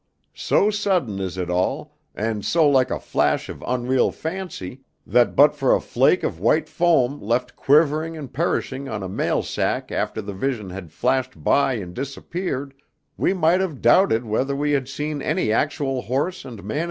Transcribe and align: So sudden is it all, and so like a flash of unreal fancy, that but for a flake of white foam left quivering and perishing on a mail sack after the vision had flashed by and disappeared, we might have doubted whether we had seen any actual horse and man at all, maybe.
So 0.33 0.71
sudden 0.71 1.19
is 1.19 1.37
it 1.37 1.51
all, 1.51 1.95
and 2.15 2.43
so 2.43 2.67
like 2.67 2.89
a 2.89 2.99
flash 2.99 3.49
of 3.49 3.63
unreal 3.67 4.09
fancy, 4.11 4.81
that 5.05 5.35
but 5.35 5.55
for 5.55 5.75
a 5.75 5.79
flake 5.79 6.23
of 6.23 6.39
white 6.39 6.67
foam 6.67 7.21
left 7.21 7.55
quivering 7.55 8.17
and 8.17 8.33
perishing 8.33 8.89
on 8.89 9.03
a 9.03 9.07
mail 9.07 9.43
sack 9.43 9.91
after 9.91 10.19
the 10.19 10.33
vision 10.33 10.71
had 10.71 10.91
flashed 10.91 11.43
by 11.43 11.73
and 11.75 11.93
disappeared, 11.93 12.73
we 13.15 13.35
might 13.35 13.61
have 13.61 13.79
doubted 13.79 14.25
whether 14.25 14.55
we 14.55 14.71
had 14.71 14.89
seen 14.89 15.21
any 15.21 15.51
actual 15.51 16.01
horse 16.01 16.45
and 16.45 16.63
man 16.63 16.63
at 16.63 16.63
all, 16.63 16.67
maybe. 16.67 16.79